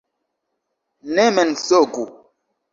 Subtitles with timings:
[1.13, 2.03] Ne mensogu!